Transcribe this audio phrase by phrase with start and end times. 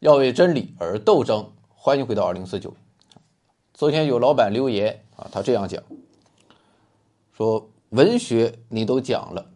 [0.00, 1.52] 要为真理而斗争。
[1.74, 2.74] 欢迎回到二零四九。
[3.72, 5.82] 昨天有老板留言啊，他这样讲，
[7.32, 9.50] 说文学你都讲了，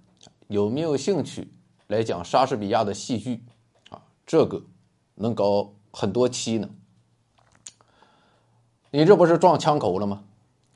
[0.49, 1.53] 有没有兴趣
[1.89, 3.45] 来讲莎士比亚的戏剧
[3.91, 4.01] 啊？
[4.27, 4.63] 这个
[5.15, 6.71] 能搞很多期呢。
[8.91, 10.25] 你这不是撞枪口了吗？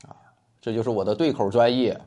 [0.03, 0.15] 啊，
[0.61, 1.99] 这就是我的对口专业。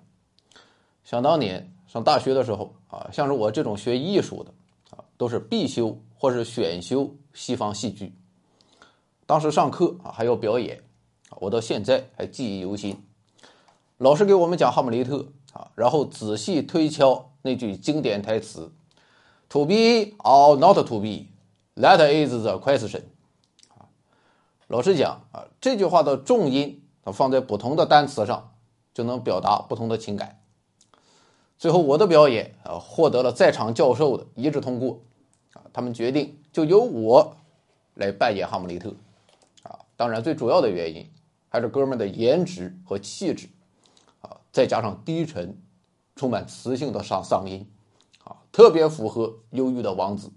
[1.03, 4.53] 想当年上大学的时候啊，像是我这种学艺术的
[4.97, 8.13] 啊，都是必修或是选修西方戏剧。
[9.25, 10.83] 当时上课啊还要表演，
[11.39, 13.05] 我到现在还记忆犹新。
[13.99, 15.17] 老师给我们讲《哈姆雷特》
[15.59, 18.73] 啊，然后仔细推敲那句经典台词
[19.49, 19.75] ：“To be
[20.19, 21.27] or not to be,
[21.77, 23.03] that is the question。”
[23.77, 23.91] 啊，
[24.67, 28.53] 老师讲啊，这句话的重音啊放在不同的单词上，
[28.95, 30.41] 就能表达不同的情感。
[31.59, 35.01] 最后我的表演啊获得了在场教授的一致通过，
[35.73, 37.37] 他们决定就由我
[37.95, 38.95] 来扮演哈姆雷特
[39.63, 39.79] 啊。
[39.97, 41.09] 当然，最主要的原因
[41.49, 43.49] 还是哥们的颜值和气质，
[44.21, 45.61] 啊，再加上低沉、
[46.17, 47.69] 充满磁性的嗓嗓音，
[48.25, 50.31] 啊，特别符合忧郁的王子。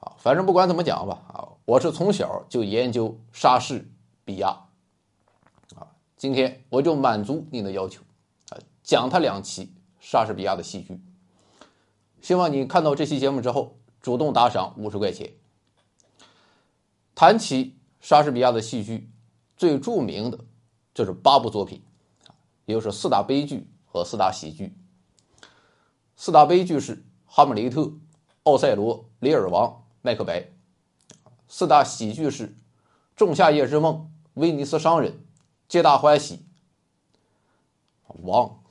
[0.00, 3.86] 啊，反正不管怎么讲吧，啊，我是从小就研究莎士
[4.24, 4.48] 比亚，
[5.74, 8.02] 啊，今天我就满足您的要求，
[8.50, 11.00] 啊，讲他两期莎士比亚的戏剧。
[12.24, 15.30] 希望你看到这期节目之后，主动打赏五十块钱。
[17.14, 19.10] 谈起莎士比亚的戏剧，
[19.58, 20.38] 最著名的
[20.94, 21.84] 就是八部作品，
[22.64, 24.74] 也就是四大悲剧和四大喜剧。
[26.16, 27.82] 四大悲剧是《哈姆雷特》
[28.44, 29.68] 《奥赛罗》《李尔王》
[30.00, 30.40] 《麦克白》；
[31.46, 32.48] 四大喜剧是
[33.14, 33.94] 《仲夏夜之梦》
[34.32, 35.12] 《威尼斯商人》
[35.68, 36.36] 《皆大欢喜》。
[38.22, 38.63] 王。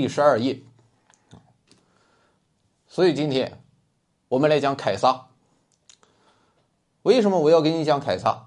[0.00, 0.62] 第十二页，
[2.86, 3.60] 所以今天
[4.28, 5.26] 我们来讲凯撒。
[7.02, 8.46] 为什么我要给你讲凯撒？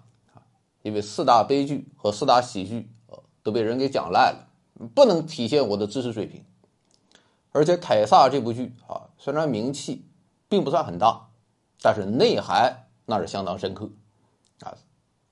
[0.81, 2.89] 因为四大悲剧和四大喜剧
[3.43, 4.47] 都被人给讲烂了，
[4.95, 6.45] 不能体现我的知识水平。
[7.51, 10.05] 而且凯撒这部剧啊，虽然名气
[10.47, 11.27] 并不算很大，
[11.81, 13.89] 但是内涵那是相当深刻
[14.61, 14.77] 啊，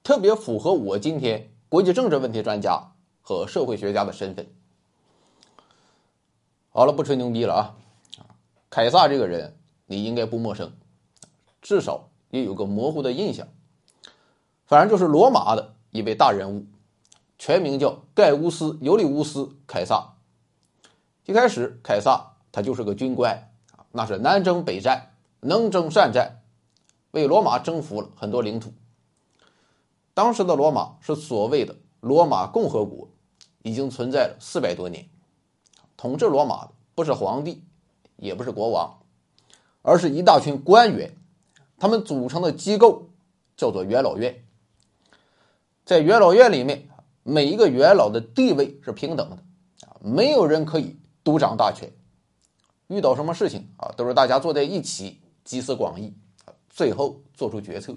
[0.04, 2.92] 特别符合我今天国际政治问题专家
[3.22, 4.54] 和社会学家的身份。
[6.80, 7.76] 好了，不吹牛逼了啊！
[8.70, 10.72] 凯撒这个人你应该不陌生，
[11.62, 13.50] 至少也有个模糊的印象。
[14.66, 16.68] 反正就是罗马的一位大人物，
[17.38, 20.14] 全名叫盖乌斯·尤利乌斯·凯撒。
[21.26, 25.12] 一开始，凯撒他就是个军官啊，那是南征北战，
[25.42, 26.40] 能征善战，
[27.12, 28.72] 为罗马征服了很多领土。
[30.14, 33.10] 当时的罗马是所谓的罗马共和国，
[33.64, 35.10] 已经存在了四百多年。
[36.00, 37.62] 统治罗马的不是皇帝，
[38.16, 39.02] 也不是国王，
[39.82, 41.14] 而是一大群官员，
[41.78, 43.10] 他们组成的机构
[43.58, 44.46] 叫做元老院。
[45.84, 46.88] 在元老院里面，
[47.24, 49.36] 每一个元老的地位是平等的，
[49.90, 51.92] 啊，没有人可以独掌大权。
[52.88, 56.14] 遇到什么事情啊，都是大家坐在一起集思广益，
[56.70, 57.94] 最后做出决策。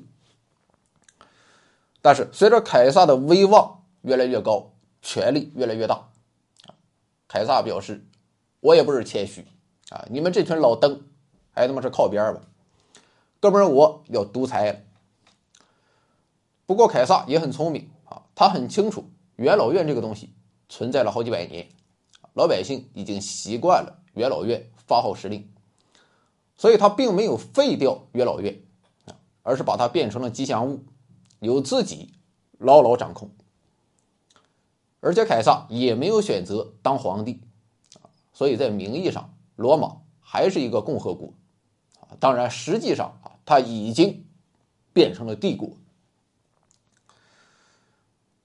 [2.01, 6.09] 但是随着凯撒的威望越来越高，权力越来越大。
[7.33, 8.07] 凯撒表示
[8.61, 9.47] ：“我也不是谦虚
[9.89, 11.01] 啊，你们这群老登，
[11.51, 12.43] 还他妈是靠边吧？
[13.41, 14.81] 哥们儿，我要独裁了。”
[16.67, 20.35] 不过凯撒也很聪明啊，他很清楚元老院这个东西
[20.69, 21.67] 存在了好几百年，
[22.35, 25.51] 老百姓已经习惯了元老院发号施令，
[26.59, 28.63] 所以他并没有废掉元老院，
[29.43, 30.85] 而是把它变成了吉祥物，
[31.41, 32.13] 由自己
[32.59, 33.31] 牢牢掌控。
[35.05, 37.41] 而且凯撒也没有选择当皇帝，
[38.33, 41.35] 所以在名义上，罗马还是一个共和国，
[42.21, 44.25] 当然实际上啊，他已经
[44.93, 45.71] 变成了帝国。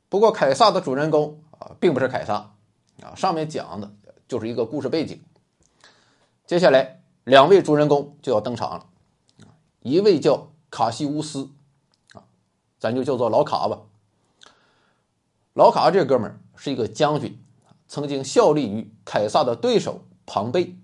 [0.10, 2.56] 不过凯撒的主人公啊，并不是凯撒，
[3.04, 3.94] 啊，上面讲的
[4.28, 5.22] 就是一个故事背景。
[6.48, 8.88] 接下来两位主人公就要登场了，
[9.82, 11.52] 一位叫卡西乌斯，
[12.14, 12.26] 啊，
[12.80, 13.82] 咱就叫做老卡吧。
[15.58, 16.40] 老卡这哥们儿。
[16.60, 17.40] 是一个将军，
[17.88, 20.76] 曾经效力于凯撒的对手庞贝，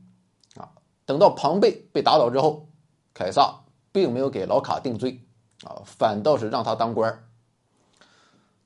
[0.55, 0.69] 啊，
[1.03, 2.67] 等到庞贝被打倒之后，
[3.11, 3.61] 凯撒
[3.91, 5.25] 并没有给老卡定罪，
[5.63, 7.27] 啊，反倒是让他当官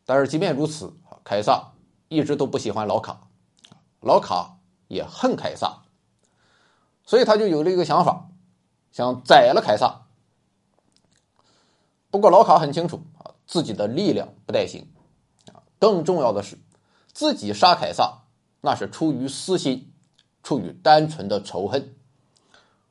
[0.06, 1.72] 但是即便如此，凯撒
[2.10, 3.30] 一直都不喜欢老卡，
[4.02, 4.58] 老卡
[4.90, 5.84] 也恨凯撒，
[7.06, 8.28] 所以他就有了一个想法，
[8.92, 10.08] 想宰了凯撒。
[12.12, 14.86] 不过老卡很清楚啊，自己的力量不太行，
[15.80, 16.58] 更重要的是，
[17.14, 18.24] 自己杀凯撒
[18.62, 19.94] 那是出于私心，
[20.44, 21.96] 出于单纯的仇恨。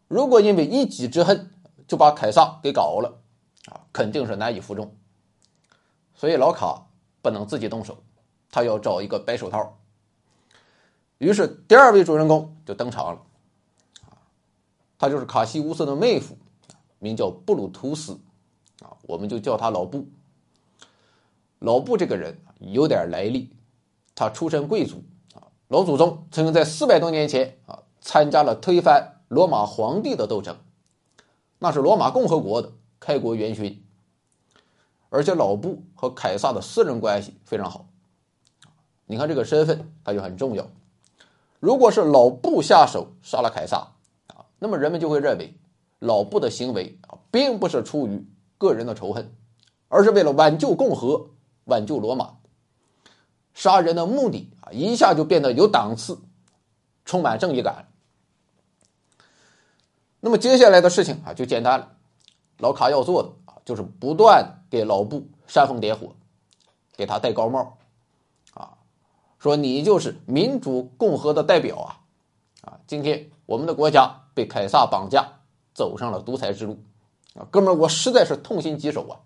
[0.09, 1.51] 如果因为一己之恨
[1.89, 3.21] 就把凯撒给搞了
[3.71, 4.97] 啊，肯定是难以服众。
[6.15, 6.87] 所以老卡
[7.23, 8.03] 不能自己动手。
[8.49, 9.77] 他要找一个白手套，
[11.19, 13.21] 于是第二位主人公就登场了，
[14.97, 16.39] 他就是卡西乌斯的妹夫，
[16.99, 18.19] 名叫布鲁图斯，
[18.81, 20.09] 啊，我们就叫他老布。
[21.59, 23.51] 老布这个人有点来历，
[24.15, 25.03] 他出身贵族，
[25.35, 30.57] 啊，老祖宗曾经在四百多年前啊参加了推翻罗马皇帝的斗争，
[31.59, 33.85] 那是罗马共和国的开国元勋，
[35.11, 37.87] 而且老布和凯撒的私人关系非常好。
[39.07, 40.67] 你看这个身份，他就很重要。
[41.61, 43.93] 如果是老布下手杀了凯撒
[44.29, 45.55] 啊，那么人们就会认为
[45.99, 48.27] 老布的行为啊，并不是出于
[48.59, 49.35] 个人的仇恨，
[49.89, 51.31] 而是为了挽救共和、
[51.65, 52.37] 挽救罗马。
[53.57, 56.21] 杀人的目的啊，一下就变得有档次，
[57.07, 57.89] 充满正义感。
[60.21, 61.93] 那么接下来的事情啊，就简单了。
[62.59, 66.15] 老卡要做的啊，就是不断给老布煽风点火，
[66.97, 67.79] 给他戴高帽。
[68.53, 68.77] 啊
[69.39, 72.01] 说你就是民主共和的代表啊，
[72.63, 72.81] 啊！
[72.87, 75.29] 今天我们的国家被凯撒绑架，
[75.75, 76.83] 走上了独裁之路，
[77.35, 79.21] 啊，哥们儿，我实在是痛心疾首啊！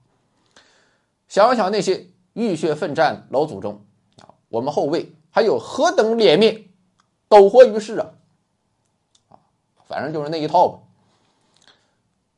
[1.27, 3.85] 想想那些浴血奋战老祖宗，
[4.51, 6.69] 我们后卫还有何等脸面，
[7.29, 8.11] 苟活于世啊！
[9.87, 10.81] 反正就是那一套吧。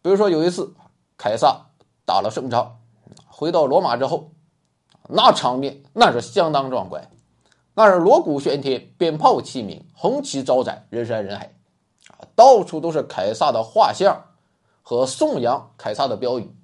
[0.02, 0.74] 比如说有一次，
[1.16, 1.66] 凯撒
[2.04, 2.78] 打了胜仗，
[3.26, 4.30] 回到罗马之后，
[5.08, 7.10] 那场面那是相当壮观。
[7.74, 11.54] 那是锣鼓喧天，鞭炮齐鸣，红旗招展，人山人海，
[12.34, 14.24] 到处都是凯撒的画像
[14.82, 16.54] 和颂扬凯撒的标语。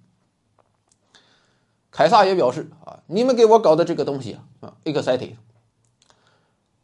[1.99, 5.35] 凯撒也表示啊，你们给我搞的这个东西啊，excited。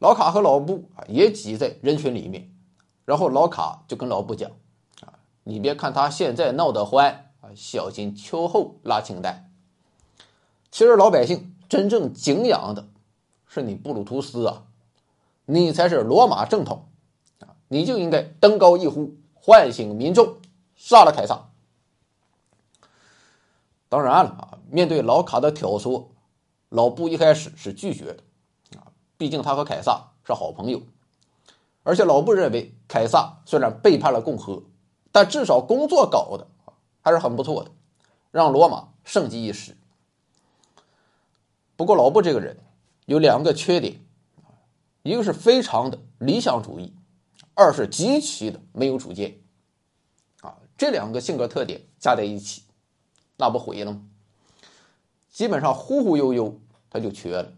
[0.01, 2.51] 老卡和老布啊也挤在人群里面，
[3.05, 4.51] 然后老卡就跟老布讲
[5.03, 5.15] 啊，
[5.45, 9.53] 你别看他现在闹得欢啊，小心秋后拉清单。
[10.73, 12.89] 其实老百姓真正敬仰的。
[13.47, 14.65] 是你布鲁图斯啊，
[15.45, 16.89] 你才是罗马正统
[17.39, 17.55] 啊！
[17.69, 20.39] 你就应该登高一呼，唤醒民众，
[20.75, 21.51] 杀了凯撒。
[23.89, 26.09] 当然了啊，面对老卡的挑唆，
[26.69, 28.25] 老布一开始是拒绝的
[28.79, 30.83] 啊，毕竟他和凯撒是好朋友，
[31.85, 34.65] 而且老布认为凯撒虽然背叛了共和，
[35.13, 36.49] 但至少工作搞的
[37.01, 37.71] 还是很不错的，
[38.33, 39.77] 让罗马盛极一时。
[41.77, 42.59] 不过老布这个人。
[43.07, 44.01] 有两个缺点，
[45.03, 46.95] 一个是非常的理想主义，
[47.53, 49.43] 二是极其的没有主见，
[50.41, 52.63] 啊，这两个性格特点加在一起，
[53.37, 54.01] 那不毁了吗？
[55.35, 57.51] 基本上忽忽悠悠他就瘸了。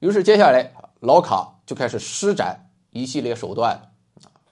[0.00, 3.92] 于是接下来老卡就开始施展一系列手段，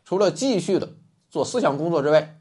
[0.04, 0.92] 除了继续的
[1.28, 2.38] 做思想工作之外，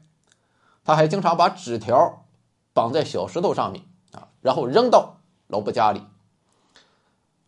[0.84, 2.24] 他还经常把纸条
[2.72, 6.00] 绑在小石头上面啊，然后扔到老布家里。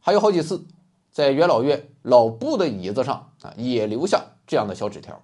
[0.01, 0.67] 还有好几次，
[1.13, 5.23] 在元老院老布的椅子上啊，也留下这样的小纸条。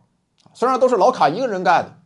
[0.54, 1.98] 虽然都是老卡一个人干的，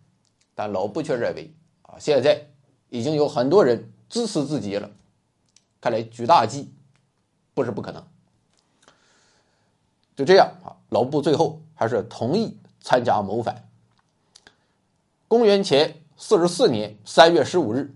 [0.55, 2.50] 但老布却认为啊，现在
[2.91, 4.91] 已经有很多人支持自己了，
[5.81, 6.73] 看来举大计
[7.55, 8.05] 不是不可能。
[10.15, 13.67] 就这样啊，老布最后还是同意参加谋反。
[15.29, 17.95] 公元前四十四年三月十五日，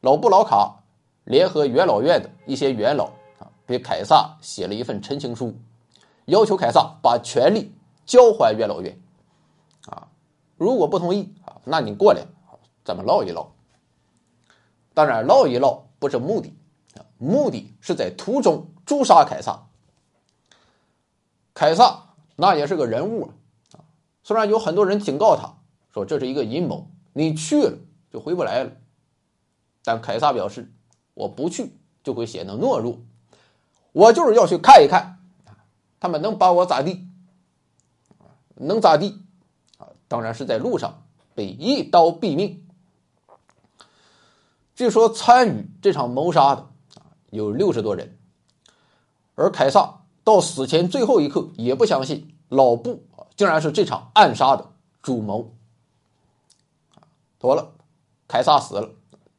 [0.00, 0.84] 老布、老卡
[1.24, 3.06] 联合元老院的一些元老
[3.38, 3.50] 啊。
[3.66, 5.56] 给凯撒写了一份陈情书，
[6.26, 7.74] 要求凯撒把权力
[8.06, 9.00] 交还元老院。
[9.86, 10.08] 啊，
[10.56, 12.26] 如果不同意啊，那你过来，
[12.84, 13.53] 咱们唠一唠。
[14.94, 16.54] 当然，唠一唠不是目的，
[17.18, 19.66] 目的是在途中诛杀凯撒。
[21.52, 23.30] 凯撒那也是个人物
[23.72, 23.82] 啊，
[24.22, 25.54] 虽然有很多人警告他
[25.92, 27.76] 说这是一个阴谋，你去了
[28.12, 28.70] 就回不来了，
[29.84, 30.72] 但凯撒表示，
[31.14, 31.72] 我不去
[32.02, 32.98] 就会显得懦弱。
[33.92, 35.18] 我就是要去看一看，
[36.00, 37.06] 他们能把我咋地？
[38.56, 39.22] 能咋地？
[39.78, 42.63] 啊，当然是在路上被一刀毙命。
[44.74, 46.62] 据说参与这场谋杀的
[46.94, 48.18] 啊有六十多人，
[49.34, 55.54] 而凯撒到死前最后一刻也不相信老布竟然是这场暗杀的主谋。
[57.38, 57.72] 妥了，
[58.26, 58.90] 凯撒死了，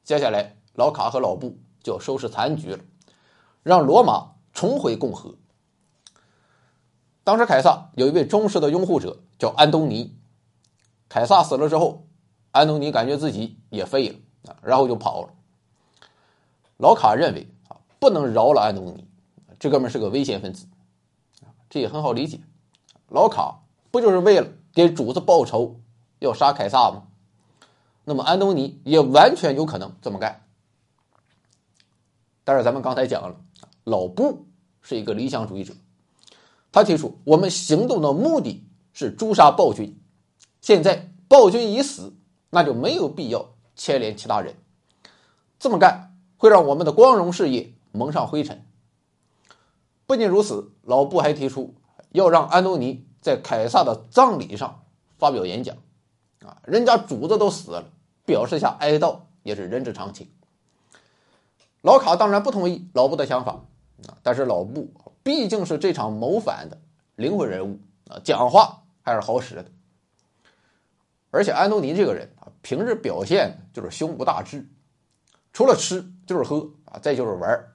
[0.04, 2.80] 接下来老卡和老布就要收拾残局了，
[3.64, 4.34] 让罗马。
[4.58, 5.36] 重回共和，
[7.26, 10.16] 当时凯撒有一位忠实的拥护者叫安东尼。
[11.10, 12.08] 凯撒死了之后，
[12.52, 14.16] 安东尼感觉自己也废了
[14.62, 15.30] 然后就跑了。
[16.78, 19.06] 老卡认为啊，不能饶了安东尼，
[19.60, 20.68] 这哥们是个危险分子，
[21.70, 22.40] 这也很好理解。
[23.08, 23.62] 老卡
[23.92, 25.80] 不就是为了给主子报仇，
[26.20, 27.04] 要杀凯撒吗？
[28.04, 30.42] 那么安东尼也完全有可能这么干。
[32.44, 33.36] 但是咱们刚才讲了，
[33.84, 34.46] 老布
[34.82, 35.74] 是一个理想主义者，
[36.72, 40.00] 他提出我们行动的目的是诛杀暴君，
[40.62, 42.14] 现在暴君已死，
[42.50, 44.56] 那就没有必要牵连其他人，
[45.60, 48.66] 这么干会让我们的光荣事业蒙上灰尘。
[50.06, 51.76] 不仅如此，老布还提出
[52.12, 54.84] 要让安东尼在凯撒的葬礼上
[55.18, 55.76] 发表演讲，
[56.46, 57.86] 啊，人家主子都死了，
[58.26, 60.30] 表示下哀悼也是人之常情。
[61.82, 63.62] 老卡当然不同意老布的想法
[64.08, 66.80] 啊，但是老布毕竟是这场谋反的
[67.16, 67.80] 灵魂人物
[68.10, 69.72] 啊，讲话还是好使的。
[71.36, 74.66] 而且安东尼这个人啊，平日表现就是胸无大志，
[75.52, 77.74] 除了吃就是喝啊，再就是玩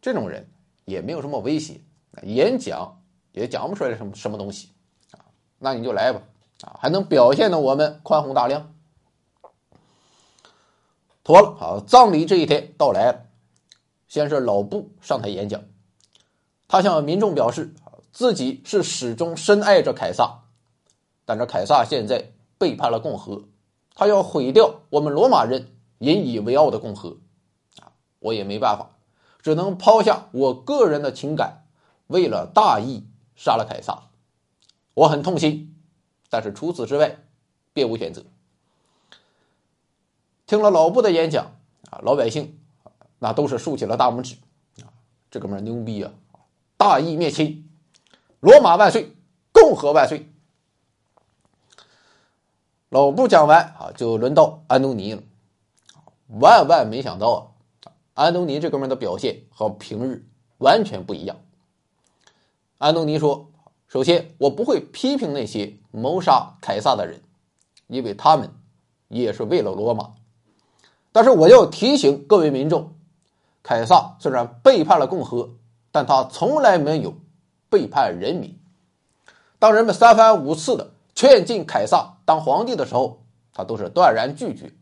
[0.00, 0.48] 这种人
[0.84, 1.80] 也没有什么威胁，
[2.22, 3.02] 演讲
[3.32, 4.70] 也讲不出来什么什么东西
[5.10, 5.26] 啊，
[5.58, 6.22] 那你就来吧
[6.62, 8.72] 啊，还能表现的我们宽宏大量。
[11.24, 13.26] 妥了，好，葬礼这一天到来了。
[14.06, 15.64] 先是老布上台演讲，
[16.68, 17.74] 他向民众表示，
[18.12, 20.44] 自己是始终深爱着凯撒，
[21.24, 23.48] 但是凯撒现在背叛了共和，
[23.92, 25.66] 他要毁掉我们罗马人
[25.98, 27.16] 引以为傲的共和，
[27.80, 27.90] 啊，
[28.20, 28.90] 我也没办法，
[29.40, 31.66] 只能抛下我个人的情感，
[32.06, 33.04] 为了大义
[33.34, 34.04] 杀了凯撒。
[34.94, 35.74] 我很痛心，
[36.30, 37.18] 但是除此之外，
[37.72, 38.22] 别无选择。
[40.46, 41.56] 听了老布的演讲
[41.90, 42.60] 啊，老百姓
[43.18, 44.36] 那都是竖起了大拇指
[44.82, 44.86] 啊，
[45.32, 46.12] 这哥们牛逼啊！
[46.76, 47.68] 大义灭亲，
[48.38, 49.16] 罗马万岁，
[49.50, 50.31] 共和万岁！
[52.92, 55.22] 老布讲完啊，就轮到安东尼了。
[56.28, 60.26] 万万没想到啊，安东尼这哥们的表现和平日
[60.58, 61.38] 完全不一样。
[62.76, 63.48] 安东尼说
[63.88, 67.22] ：“首先，我不会批评那些谋杀凯撒的人，
[67.86, 68.50] 因为他们
[69.08, 70.10] 也是为了罗马。”
[71.12, 72.92] 但是我要提醒各位民众，
[73.62, 75.54] 凯撒虽然背叛了共和，
[75.90, 77.14] 但他从来没有
[77.70, 78.60] 背叛人民。
[79.58, 84.72] 当人们三番五次的劝进凯撒当皇帝的时候，他都是断然拒绝，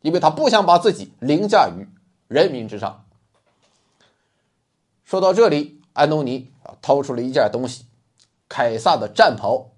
[0.00, 1.86] 因为他不想把自己凌驾于
[2.28, 3.04] 人民之上。
[5.04, 7.86] 说到这里，安东尼啊掏出了一件东西，
[8.48, 9.70] 凯撒的战袍，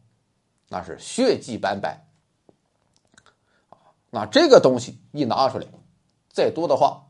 [0.69, 2.07] 那是血迹斑斑。
[4.11, 5.67] 那这个东西一拿出来，
[6.31, 7.07] 再多的话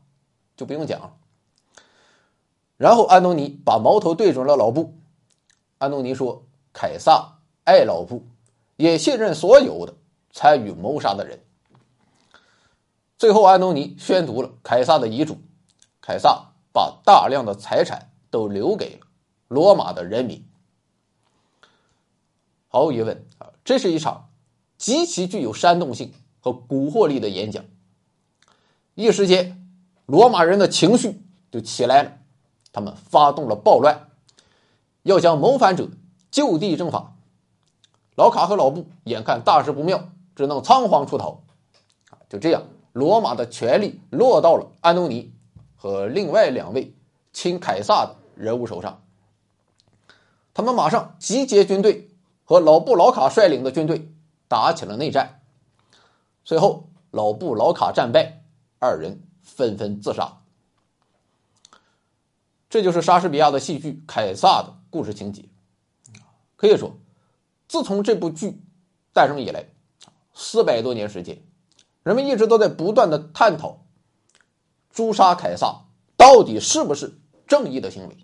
[0.57, 1.13] 就不用讲了。
[2.77, 4.97] 然后安东尼把矛头对准了老布。
[5.77, 8.25] 安东尼说：“凯撒爱老布，
[8.75, 9.95] 也信任所有的
[10.31, 11.39] 参与谋杀的人。”
[13.17, 15.37] 最后，安东尼宣读了凯撒的遗嘱。
[16.01, 19.07] 凯撒把大量的财产都留给了
[19.47, 20.45] 罗马的人民。
[22.67, 24.29] 毫无疑问啊，这是一场
[24.77, 26.13] 极其具有煽动性。
[26.45, 27.65] 和蛊惑力的演讲，
[28.93, 29.67] 一时间，
[30.05, 32.19] 罗马人的情绪就起来了，
[32.71, 34.11] 他们发动了暴乱，
[35.01, 35.89] 要将谋反者
[36.29, 37.14] 就地正法。
[38.15, 41.43] 老卡和老布眼看大事不妙，只能仓皇出逃。
[42.29, 45.33] 就这样，罗马的权力落到了安东尼
[45.75, 46.95] 和另外两位
[47.33, 49.01] 亲凯撒的人物手上。
[50.53, 52.09] 他们马上集结军队，
[52.45, 54.09] 和老布、老卡率领的军队
[54.47, 55.41] 打起了内战。
[56.45, 58.41] 随后，老布、老卡战败，
[58.79, 60.37] 二人纷纷自杀。
[62.69, 65.45] 这就是莎士比亚的戏剧《凯撒》的故事情节。
[66.55, 66.93] 可以说，
[67.67, 68.61] 自从这部剧
[69.13, 69.65] 诞生以来，
[70.33, 71.41] 四百多年时间，
[72.03, 73.85] 人们一直都在不断的探讨：
[74.91, 75.85] 诛杀凯撒
[76.17, 77.17] 到底是不是
[77.47, 78.17] 正义的行为？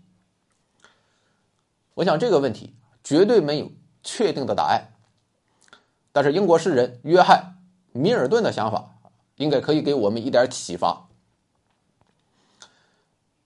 [1.96, 3.72] 我想这个问题绝对没有
[4.04, 4.94] 确定的答案。
[6.12, 7.58] 但是，英国诗人约翰。
[7.94, 8.96] 米尔顿的想法
[9.36, 11.10] 应该可以给我们一点启发。《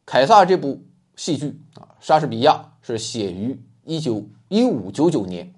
[0.05, 0.83] 凯撒》这部
[1.15, 5.54] 戏剧啊，莎士比亚是写于一九一五九九年。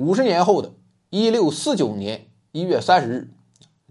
[0.00, 0.72] 五十年后的
[1.10, 3.34] 一六四九年一月三十日，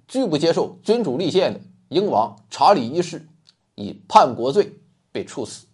[0.08, 3.28] 拒不接受君主立宪的英王查理一世
[3.76, 4.80] 以叛国罪
[5.12, 5.68] 被处死。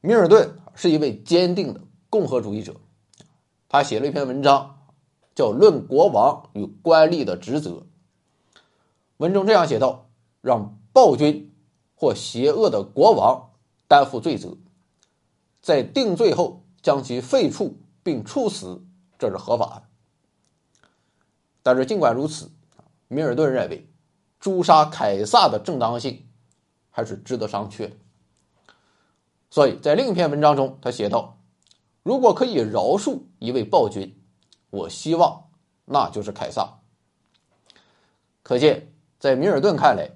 [0.00, 2.74] 米尔顿是一位坚定的共和主义者，
[3.68, 4.74] 他写了一篇文章。
[5.36, 7.70] 叫《论国王与官吏的职责》。
[9.18, 10.08] 文中这样写道
[10.42, 11.54] ：“让暴君
[11.94, 13.50] 或邪恶的国王
[13.86, 14.56] 担负罪责，
[15.62, 17.74] 在定罪后将其废黜
[18.08, 18.82] 并处死，
[19.18, 19.82] 这是合法的。
[21.62, 22.50] 但是尽管如此，
[23.06, 23.86] 米尔顿认为
[24.40, 26.26] 诛杀凯撒的正当性
[26.88, 27.96] 还是值得商榷的。
[29.50, 31.38] 所以在另一篇文章中，他写道
[32.02, 34.18] ：“如果可以饶恕一位暴君，
[34.70, 35.50] 我希望
[35.84, 36.78] 那就是凯撒。”
[38.42, 40.12] 可见，在米尔顿看来，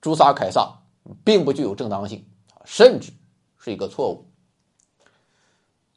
[0.00, 0.80] 诛杀凯撒
[1.22, 2.26] 并不具有正当性，
[2.64, 3.12] 甚至
[3.58, 4.27] 是一个错误。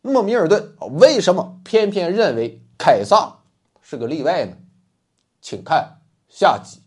[0.01, 3.39] 那么，米尔顿为什么偏偏认为凯撒
[3.81, 4.58] 是个例外呢？
[5.41, 6.80] 请看下集。